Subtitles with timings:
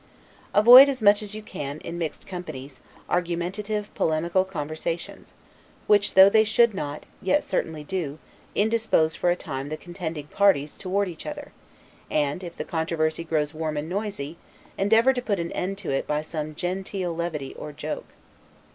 [0.55, 5.35] Avoid as much as you can, in mixed companies, argumentative, polemical conversations;
[5.85, 8.17] which, though they should not, yet certainly do,
[8.55, 11.51] indispose for a time the contending parties toward each other;
[12.09, 14.37] and, if the controversy grows warm and noisy,
[14.75, 18.07] endeavor to put an end to it by some genteel levity or joke.